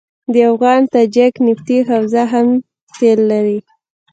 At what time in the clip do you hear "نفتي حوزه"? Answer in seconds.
1.47-2.23